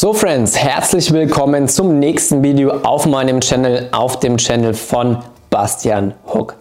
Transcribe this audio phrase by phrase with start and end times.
[0.00, 5.18] So Friends, herzlich willkommen zum nächsten Video auf meinem Channel, auf dem Channel von
[5.50, 6.56] Bastian Hook.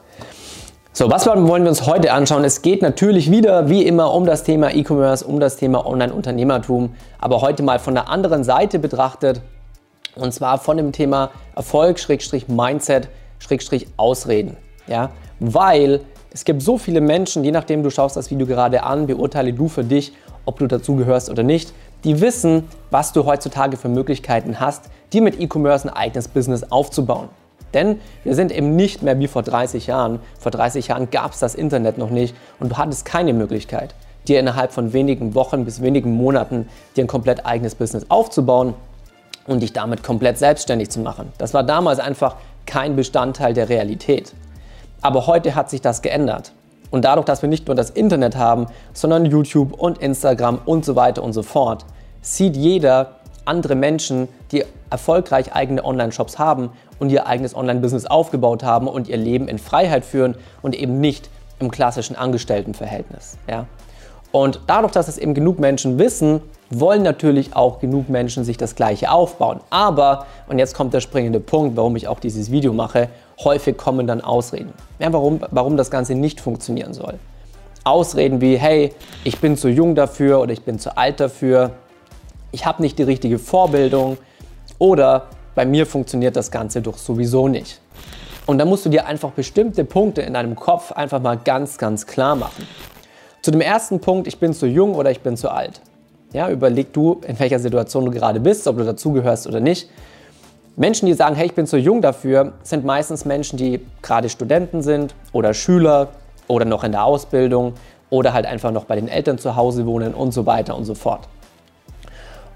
[0.91, 2.43] So, was wollen wir uns heute anschauen?
[2.43, 7.39] Es geht natürlich wieder, wie immer, um das Thema E-Commerce, um das Thema Online-Unternehmertum, aber
[7.39, 9.39] heute mal von der anderen Seite betrachtet
[10.17, 14.57] und zwar von dem Thema Erfolg, Schrägstrich Mindset, Schrägstrich Ausreden.
[14.85, 16.01] Ja, weil
[16.33, 19.69] es gibt so viele Menschen, je nachdem du schaust das Video gerade an, beurteile du
[19.69, 20.11] für dich,
[20.43, 21.73] ob du dazugehörst oder nicht
[22.03, 27.29] die wissen, was du heutzutage für Möglichkeiten hast, dir mit E-Commerce ein eigenes Business aufzubauen.
[27.73, 30.19] Denn wir sind eben nicht mehr wie vor 30 Jahren.
[30.39, 33.93] Vor 30 Jahren gab es das Internet noch nicht und du hattest keine Möglichkeit,
[34.27, 38.73] dir innerhalb von wenigen Wochen bis wenigen Monaten dir ein komplett eigenes Business aufzubauen
[39.45, 41.31] und dich damit komplett selbstständig zu machen.
[41.37, 44.33] Das war damals einfach kein Bestandteil der Realität.
[45.01, 46.53] Aber heute hat sich das geändert.
[46.91, 50.95] Und dadurch, dass wir nicht nur das Internet haben, sondern YouTube und Instagram und so
[50.95, 51.85] weiter und so fort,
[52.21, 53.15] sieht jeder
[53.45, 59.17] andere Menschen, die erfolgreich eigene Online-Shops haben und ihr eigenes Online-Business aufgebaut haben und ihr
[59.17, 63.37] Leben in Freiheit führen und eben nicht im klassischen Angestelltenverhältnis.
[63.47, 63.65] Ja?
[64.31, 68.75] Und dadurch, dass es eben genug Menschen wissen, wollen natürlich auch genug Menschen sich das
[68.75, 69.59] Gleiche aufbauen.
[69.71, 73.09] Aber, und jetzt kommt der springende Punkt, warum ich auch dieses Video mache,
[73.43, 74.73] häufig kommen dann Ausreden.
[74.99, 77.15] Ja, warum, warum das Ganze nicht funktionieren soll.
[77.83, 78.93] Ausreden wie, hey,
[79.23, 81.71] ich bin zu jung dafür oder ich bin zu alt dafür,
[82.51, 84.17] ich habe nicht die richtige Vorbildung
[84.77, 87.81] oder bei mir funktioniert das Ganze doch sowieso nicht.
[88.45, 92.07] Und da musst du dir einfach bestimmte Punkte in deinem Kopf einfach mal ganz, ganz
[92.07, 92.67] klar machen.
[93.41, 95.81] Zu dem ersten Punkt, ich bin zu jung oder ich bin zu alt.
[96.33, 99.89] Ja, überleg du, in welcher Situation du gerade bist, ob du dazugehörst oder nicht.
[100.75, 104.81] Menschen, die sagen, hey, ich bin zu jung dafür, sind meistens Menschen, die gerade Studenten
[104.81, 106.09] sind oder Schüler
[106.47, 107.73] oder noch in der Ausbildung
[108.09, 110.95] oder halt einfach noch bei den Eltern zu Hause wohnen und so weiter und so
[110.95, 111.27] fort.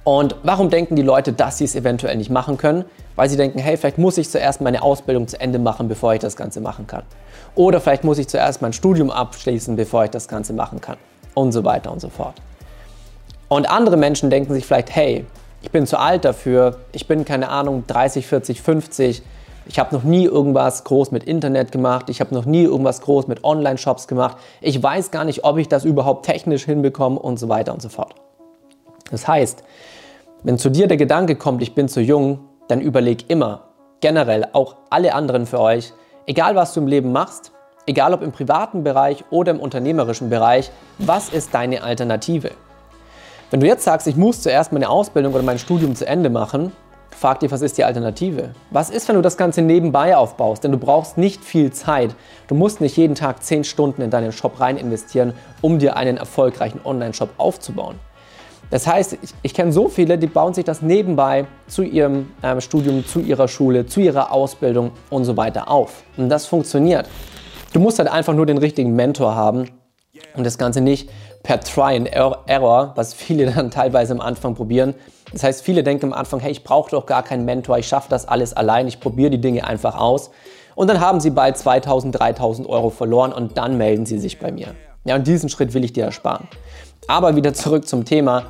[0.04, 2.84] Und warum denken die Leute, dass sie es eventuell nicht machen können?
[3.16, 6.20] Weil sie denken, hey, vielleicht muss ich zuerst meine Ausbildung zu Ende machen, bevor ich
[6.20, 7.04] das Ganze machen kann.
[7.56, 10.98] Oder vielleicht muss ich zuerst mein Studium abschließen, bevor ich das Ganze machen kann.
[11.36, 12.36] Und so weiter und so fort.
[13.48, 15.26] Und andere Menschen denken sich vielleicht, hey,
[15.62, 19.22] ich bin zu alt dafür, ich bin keine Ahnung 30, 40, 50,
[19.66, 23.28] ich habe noch nie irgendwas groß mit Internet gemacht, ich habe noch nie irgendwas groß
[23.28, 27.48] mit Online-Shops gemacht, ich weiß gar nicht, ob ich das überhaupt technisch hinbekomme und so
[27.48, 28.16] weiter und so fort.
[29.12, 29.64] Das heißt,
[30.44, 33.70] wenn zu dir der Gedanke kommt, ich bin zu jung, dann überleg immer,
[34.02, 35.94] generell auch alle anderen für euch,
[36.26, 37.52] egal was du im Leben machst,
[37.86, 42.52] egal ob im privaten Bereich oder im unternehmerischen Bereich, was ist deine Alternative?
[43.52, 46.72] Wenn du jetzt sagst, ich muss zuerst meine Ausbildung oder mein Studium zu Ende machen,
[47.12, 48.50] frag dich, was ist die Alternative?
[48.72, 50.64] Was ist, wenn du das Ganze nebenbei aufbaust?
[50.64, 52.16] Denn du brauchst nicht viel Zeit.
[52.48, 56.18] Du musst nicht jeden Tag 10 Stunden in deinen Shop rein investieren, um dir einen
[56.18, 58.00] erfolgreichen Online-Shop aufzubauen.
[58.74, 62.60] Das heißt, ich, ich kenne so viele, die bauen sich das nebenbei zu ihrem ähm,
[62.60, 66.02] Studium, zu ihrer Schule, zu ihrer Ausbildung und so weiter auf.
[66.18, 67.08] Und das funktioniert.
[67.72, 69.70] Du musst halt einfach nur den richtigen Mentor haben
[70.36, 71.08] und das Ganze nicht
[71.44, 74.96] per Try and Error, was viele dann teilweise am Anfang probieren.
[75.32, 78.08] Das heißt, viele denken am Anfang, hey, ich brauche doch gar keinen Mentor, ich schaffe
[78.10, 80.32] das alles allein, ich probiere die Dinge einfach aus.
[80.74, 84.52] Und dann haben sie bald 2000, 3000 Euro verloren und dann melden sie sich bei
[84.52, 84.74] mir.
[85.06, 86.48] Ja, und diesen Schritt will ich dir ersparen.
[87.08, 88.46] Aber wieder zurück zum Thema.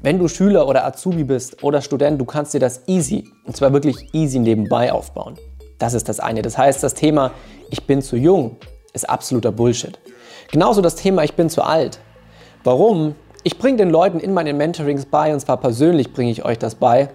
[0.00, 3.72] Wenn du Schüler oder Azubi bist oder Student, du kannst dir das easy, und zwar
[3.72, 5.34] wirklich easy nebenbei aufbauen.
[5.80, 6.40] Das ist das eine.
[6.42, 7.32] Das heißt, das Thema,
[7.70, 8.56] ich bin zu jung,
[8.92, 9.98] ist absoluter Bullshit.
[10.52, 11.98] Genauso das Thema, ich bin zu alt.
[12.62, 13.16] Warum?
[13.42, 16.76] Ich bringe den Leuten in meinen Mentorings bei, und zwar persönlich bringe ich euch das
[16.76, 17.08] bei,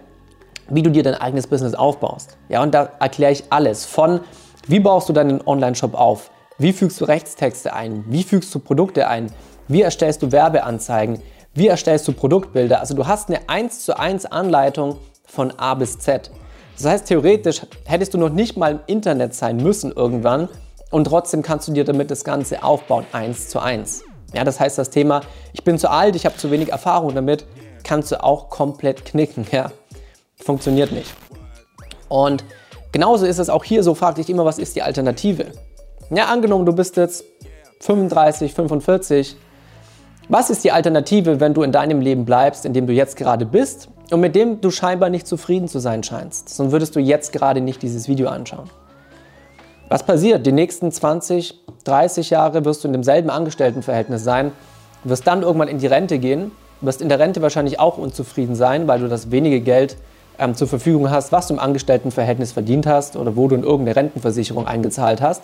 [0.70, 2.38] wie du dir dein eigenes Business aufbaust.
[2.50, 4.20] Ja, und da erkläre ich alles von,
[4.68, 6.32] wie baust du deinen Online-Shop auf?
[6.58, 8.04] Wie fügst du Rechtstexte ein?
[8.08, 9.32] Wie fügst du Produkte ein?
[9.70, 11.22] Wie erstellst du Werbeanzeigen?
[11.56, 12.80] Wie erstellst du Produktbilder?
[12.80, 16.32] Also du hast eine 1 zu 1 Anleitung von A bis Z.
[16.76, 20.50] Das heißt, theoretisch hättest du noch nicht mal im Internet sein müssen irgendwann
[20.90, 24.04] und trotzdem kannst du dir damit das Ganze aufbauen, 1 zu 1.
[24.34, 25.22] Ja, das heißt, das Thema,
[25.54, 27.46] ich bin zu alt, ich habe zu wenig Erfahrung damit,
[27.84, 29.46] kannst du auch komplett knicken.
[29.52, 29.72] Ja,
[30.38, 31.14] funktioniert nicht.
[32.10, 32.44] Und
[32.92, 35.52] genauso ist es auch hier so, frag dich immer, was ist die Alternative?
[36.10, 37.24] Ja, angenommen, du bist jetzt
[37.82, 39.38] 35, 45,
[40.30, 43.46] was ist die Alternative, wenn du in deinem Leben bleibst, in dem du jetzt gerade
[43.46, 46.50] bist und mit dem du scheinbar nicht zufrieden zu sein scheinst?
[46.50, 48.70] Sonst würdest du jetzt gerade nicht dieses Video anschauen.
[49.90, 50.46] Was passiert?
[50.46, 54.54] Die nächsten 20, 30 Jahre wirst du in demselben Angestelltenverhältnis sein,
[55.04, 58.88] wirst dann irgendwann in die Rente gehen, wirst in der Rente wahrscheinlich auch unzufrieden sein,
[58.88, 59.98] weil du das wenige Geld
[60.40, 63.98] ähm, zur Verfügung hast, was du im Angestelltenverhältnis verdient hast oder wo du in irgendeine
[63.98, 65.44] Rentenversicherung eingezahlt hast.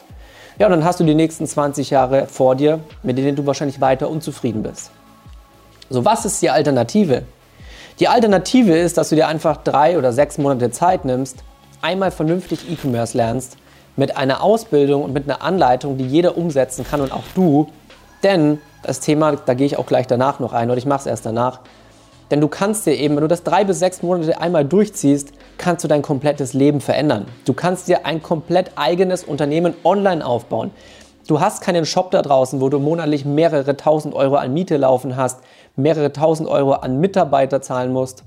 [0.57, 3.79] Ja, und dann hast du die nächsten 20 Jahre vor dir, mit denen du wahrscheinlich
[3.79, 4.91] weiter unzufrieden bist.
[5.89, 7.23] So, was ist die Alternative?
[7.99, 11.43] Die Alternative ist, dass du dir einfach drei oder sechs Monate Zeit nimmst,
[11.81, 13.57] einmal vernünftig E-Commerce lernst,
[13.95, 17.67] mit einer Ausbildung und mit einer Anleitung, die jeder umsetzen kann und auch du.
[18.23, 21.05] Denn das Thema, da gehe ich auch gleich danach noch ein oder ich mache es
[21.05, 21.59] erst danach.
[22.31, 25.83] Denn du kannst dir eben, wenn du das drei bis sechs Monate einmal durchziehst, kannst
[25.83, 27.25] du dein komplettes Leben verändern.
[27.45, 30.71] Du kannst dir ein komplett eigenes Unternehmen online aufbauen.
[31.27, 35.15] Du hast keinen Shop da draußen, wo du monatlich mehrere tausend Euro an Miete laufen
[35.15, 35.41] hast,
[35.75, 38.23] mehrere tausend Euro an Mitarbeiter zahlen musst,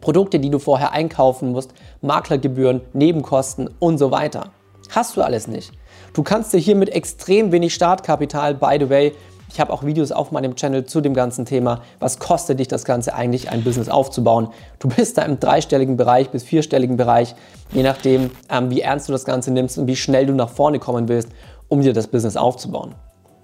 [0.00, 4.50] Produkte, die du vorher einkaufen musst, Maklergebühren, Nebenkosten und so weiter.
[4.90, 5.72] Hast du alles nicht.
[6.14, 9.12] Du kannst dir hier mit extrem wenig Startkapital, by the way,
[9.52, 11.82] ich habe auch Videos auf meinem Channel zu dem ganzen Thema.
[11.98, 14.48] Was kostet dich das Ganze eigentlich, ein Business aufzubauen?
[14.78, 17.34] Du bist da im dreistelligen Bereich bis vierstelligen Bereich,
[17.72, 20.78] je nachdem, ähm, wie ernst du das Ganze nimmst und wie schnell du nach vorne
[20.78, 21.30] kommen willst,
[21.68, 22.94] um dir das Business aufzubauen.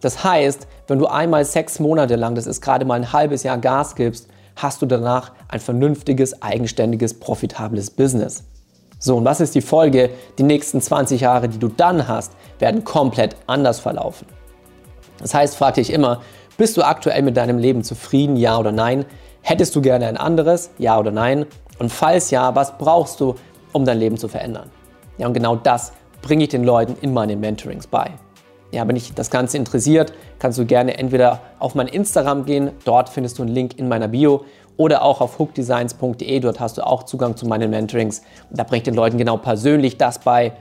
[0.00, 3.58] Das heißt, wenn du einmal sechs Monate lang, das ist gerade mal ein halbes Jahr
[3.58, 8.44] Gas gibst, hast du danach ein vernünftiges, eigenständiges, profitables Business.
[8.98, 10.10] So, und was ist die Folge?
[10.38, 14.26] Die nächsten 20 Jahre, die du dann hast, werden komplett anders verlaufen.
[15.18, 16.20] Das heißt, frag dich immer,
[16.56, 19.04] bist du aktuell mit deinem Leben zufrieden, ja oder nein?
[19.42, 21.46] Hättest du gerne ein anderes, ja oder nein?
[21.78, 23.34] Und falls ja, was brauchst du,
[23.72, 24.70] um dein Leben zu verändern?
[25.18, 25.92] Ja, und genau das
[26.22, 28.10] bringe ich den Leuten in meinen Mentorings bei.
[28.72, 33.08] Ja, wenn dich das Ganze interessiert, kannst du gerne entweder auf mein Instagram gehen, dort
[33.08, 34.44] findest du einen Link in meiner Bio,
[34.76, 38.22] oder auch auf hookdesigns.de, dort hast du auch Zugang zu meinen Mentorings.
[38.50, 40.52] da bringe ich den Leuten genau persönlich das bei,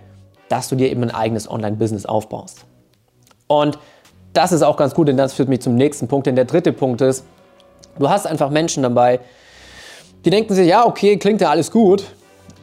[0.48, 2.66] dass du dir eben ein eigenes Online-Business aufbaust.
[3.48, 3.78] Und
[4.36, 6.28] das ist auch ganz gut, denn das führt mich zum nächsten Punkt.
[6.28, 7.26] Denn der dritte Punkt ist,
[7.98, 9.20] du hast einfach Menschen dabei,
[10.24, 12.04] die denken sich, ja, okay, klingt ja alles gut,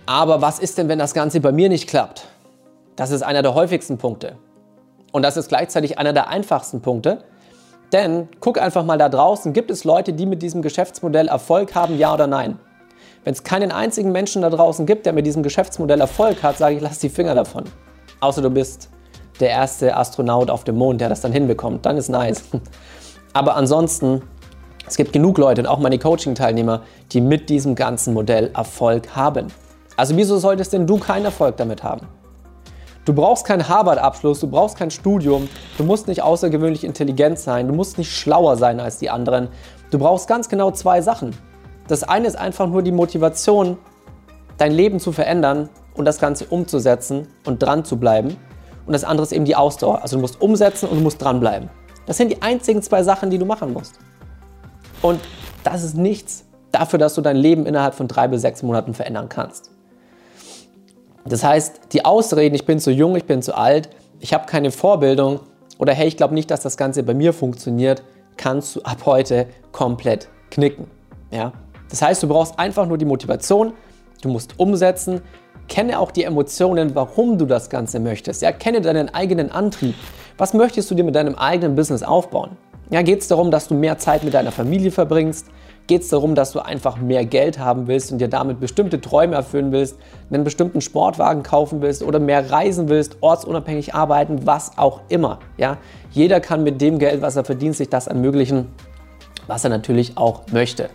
[0.07, 2.27] aber was ist denn, wenn das Ganze bei mir nicht klappt?
[2.97, 4.37] Das ist einer der häufigsten Punkte.
[5.13, 7.25] Und das ist gleichzeitig einer der einfachsten Punkte.
[7.93, 11.99] Denn guck einfach mal da draußen, gibt es Leute, die mit diesem Geschäftsmodell Erfolg haben,
[11.99, 12.59] ja oder nein?
[13.25, 16.77] Wenn es keinen einzigen Menschen da draußen gibt, der mit diesem Geschäftsmodell Erfolg hat, sage
[16.77, 17.65] ich, lass die Finger davon.
[18.21, 18.89] Außer du bist
[19.41, 21.87] der erste Astronaut auf dem Mond, der das dann hinbekommt.
[21.87, 22.43] Dann ist nice.
[23.33, 24.23] Aber ansonsten,
[24.87, 26.83] es gibt genug Leute und auch meine Coaching-Teilnehmer,
[27.13, 29.47] die mit diesem ganzen Modell Erfolg haben.
[29.97, 32.07] Also wieso solltest denn du keinen Erfolg damit haben?
[33.05, 37.75] Du brauchst keinen Harvard-Abschluss, du brauchst kein Studium, du musst nicht außergewöhnlich intelligent sein, du
[37.75, 39.49] musst nicht schlauer sein als die anderen.
[39.91, 41.35] Du brauchst ganz genau zwei Sachen.
[41.89, 43.77] Das eine ist einfach nur die Motivation,
[44.57, 48.37] dein Leben zu verändern und das Ganze umzusetzen und dran zu bleiben
[48.87, 50.03] und das andere ist eben die Ausdauer.
[50.03, 51.71] Also du musst umsetzen und du musst dranbleiben.
[52.07, 53.95] Das sind die einzigen zwei Sachen, die du machen musst.
[55.03, 55.21] Und
[55.65, 59.29] das ist nichts dafür, dass du dein Leben innerhalb von drei bis sechs Monaten verändern
[59.29, 59.71] kannst.
[61.25, 64.71] Das heißt, die Ausreden, ich bin zu jung, ich bin zu alt, ich habe keine
[64.71, 65.41] Vorbildung
[65.79, 68.03] oder hey, ich glaube nicht, dass das Ganze bei mir funktioniert,
[68.37, 70.87] kannst du ab heute komplett knicken.
[71.31, 71.53] Ja?
[71.91, 73.73] Das heißt, du brauchst einfach nur die Motivation,
[74.23, 75.21] du musst umsetzen,
[75.69, 78.43] Kenne auch die Emotionen, warum du das Ganze möchtest.
[78.43, 79.95] Ja, kenne deinen eigenen Antrieb.
[80.37, 82.57] Was möchtest du dir mit deinem eigenen Business aufbauen?
[82.91, 85.47] Ja, geht es darum, dass du mehr Zeit mit deiner Familie verbringst?
[85.87, 89.35] Geht es darum, dass du einfach mehr Geld haben willst und dir damit bestimmte Träume
[89.35, 89.97] erfüllen willst,
[90.31, 95.39] einen bestimmten Sportwagen kaufen willst oder mehr reisen willst, ortsunabhängig arbeiten, was auch immer.
[95.57, 95.79] Ja?
[96.11, 98.69] Jeder kann mit dem Geld, was er verdient, sich das ermöglichen,
[99.47, 100.91] was er natürlich auch möchte.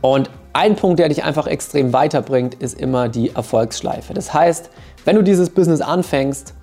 [0.00, 4.14] Und ein Punkt, der dich einfach extrem weiterbringt, ist immer die Erfolgsschleife.
[4.14, 4.70] Das heißt,
[5.04, 6.54] wenn du dieses Business anfängst,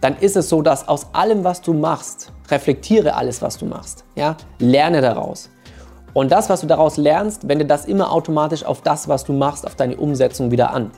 [0.00, 4.04] dann ist es so, dass aus allem, was du machst, reflektiere alles, was du machst.
[4.14, 4.36] Ja?
[4.60, 5.50] Lerne daraus.
[6.14, 9.66] Und das, was du daraus lernst, wende das immer automatisch auf das, was du machst,
[9.66, 10.92] auf deine Umsetzung wieder an.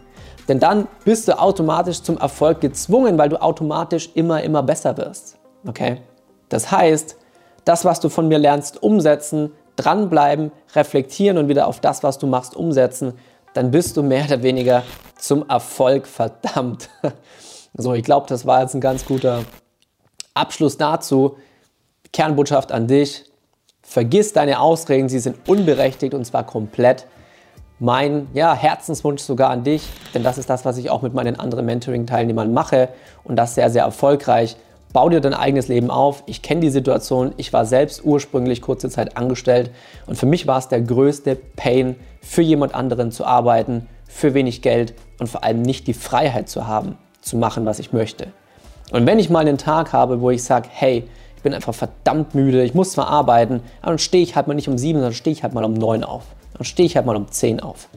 [0.47, 5.39] Denn dann bist du automatisch zum Erfolg gezwungen, weil du automatisch immer, immer besser wirst.
[5.67, 6.03] Okay?
[6.51, 7.17] Das heißt,
[7.65, 12.27] das, was du von mir lernst, umsetzen, dranbleiben, reflektieren und wieder auf das, was du
[12.27, 13.15] machst, umsetzen,
[13.55, 14.83] dann bist du mehr oder weniger
[15.19, 16.89] zum Erfolg verdammt.
[17.77, 19.45] So, ich glaube, das war jetzt ein ganz guter
[20.33, 21.39] Abschluss dazu.
[22.13, 23.25] Kernbotschaft an dich.
[23.83, 27.07] Vergiss deine Ausreden, sie sind unberechtigt und zwar komplett.
[27.81, 31.39] Mein ja, Herzenswunsch sogar an dich, denn das ist das, was ich auch mit meinen
[31.39, 32.91] anderen Mentoring-Teilnehmern mache
[33.25, 34.57] und das sehr, sehr erfolgreich.
[34.95, 36.23] Bau dir dein eigenes Leben auf.
[36.27, 37.35] Ich kenne die Situation.
[37.37, 39.73] Ich war selbst ursprünglich kurze Zeit angestellt
[40.07, 44.63] und für mich war es der größte Pain, für jemand anderen zu arbeiten, für wenig
[44.63, 48.29] Geld und vor allem nicht die Freiheit zu haben, zu machen, was ich möchte.
[48.93, 51.03] Und wenn ich mal einen Tag habe, wo ich sage, hey,
[51.37, 54.55] ich bin einfach verdammt müde, ich muss zwar arbeiten, aber dann stehe ich halt mal
[54.55, 56.23] nicht um sieben, sondern stehe ich halt mal um neun auf.
[56.57, 57.89] Dann stehe ich halt mal um zehn auf.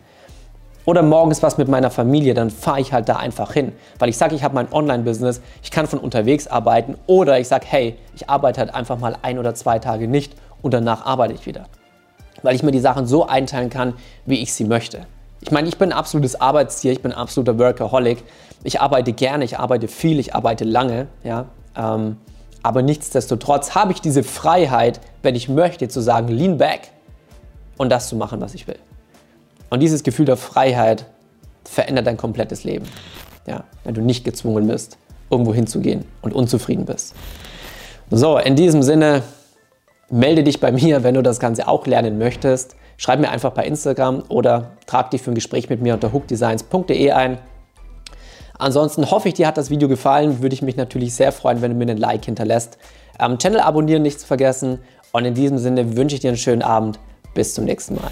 [0.88, 3.74] Oder morgens was mit meiner Familie, dann fahre ich halt da einfach hin.
[4.00, 6.96] Weil ich sage, ich habe mein Online-Business, ich kann von unterwegs arbeiten.
[7.08, 10.74] Oder ich sage, hey, ich arbeite halt einfach mal ein oder zwei Tage nicht und
[10.74, 11.66] danach arbeite ich wieder.
[12.44, 15.02] weil ich mir die Sachen so einteilen kann, wie ich sie möchte.
[15.42, 18.24] Ich meine, ich bin ein absolutes Arbeitstier, ich bin ein absoluter Workaholic.
[18.64, 21.46] Ich arbeite gerne, ich arbeite viel, ich arbeite lange, ja.
[21.76, 22.18] Ähm,
[22.64, 26.92] aber nichtsdestotrotz habe ich diese Freiheit, wenn ich möchte, zu sagen, lean back
[27.78, 28.80] und das zu machen, was ich will.
[29.70, 31.06] Und dieses Gefühl der Freiheit
[31.66, 32.86] verändert dein komplettes Leben.
[33.46, 34.98] Ja, wenn du nicht gezwungen bist,
[35.30, 37.16] irgendwo hinzugehen und unzufrieden bist.
[38.10, 39.24] So, in diesem Sinne,
[40.10, 42.76] melde dich bei mir, wenn du das Ganze auch lernen möchtest.
[42.98, 47.12] Schreib mir einfach bei Instagram oder trag dich für ein Gespräch mit mir unter hookdesigns.de
[47.12, 47.38] ein.
[48.58, 50.42] Ansonsten hoffe ich, dir hat das Video gefallen.
[50.42, 52.78] Würde ich mich natürlich sehr freuen, wenn du mir einen Like hinterlässt.
[53.20, 54.80] Ähm, Channel abonnieren nicht zu vergessen.
[55.12, 57.00] Und in diesem Sinne wünsche ich dir einen schönen Abend.
[57.36, 58.10] Bis zum nächsten Mal.